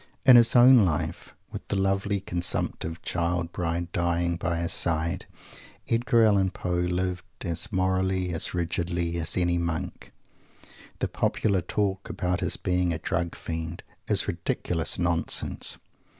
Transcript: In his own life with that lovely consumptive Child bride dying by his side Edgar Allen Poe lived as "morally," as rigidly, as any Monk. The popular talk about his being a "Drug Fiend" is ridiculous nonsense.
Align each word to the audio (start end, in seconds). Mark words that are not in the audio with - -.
In 0.25 0.35
his 0.35 0.55
own 0.55 0.83
life 0.83 1.35
with 1.51 1.67
that 1.67 1.75
lovely 1.75 2.19
consumptive 2.21 3.03
Child 3.03 3.51
bride 3.51 3.91
dying 3.91 4.35
by 4.35 4.57
his 4.61 4.73
side 4.73 5.27
Edgar 5.87 6.23
Allen 6.25 6.49
Poe 6.49 6.71
lived 6.73 7.23
as 7.45 7.71
"morally," 7.71 8.31
as 8.33 8.55
rigidly, 8.55 9.17
as 9.19 9.37
any 9.37 9.59
Monk. 9.59 10.11
The 10.97 11.07
popular 11.07 11.61
talk 11.61 12.09
about 12.09 12.39
his 12.39 12.57
being 12.57 12.91
a 12.91 12.97
"Drug 12.97 13.35
Fiend" 13.35 13.83
is 14.07 14.27
ridiculous 14.27 14.97
nonsense. 14.97 15.77